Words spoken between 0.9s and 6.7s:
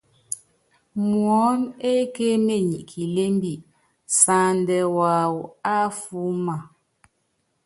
Muɔ́n ekémenyi kilembi, sandɛ waawɔ afúúma.